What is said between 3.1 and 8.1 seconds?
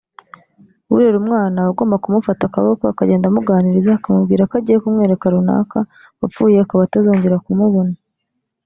amuganiriza akamubwira ko agiye kumwereka runaka wapfuye akaba atazongera kumubona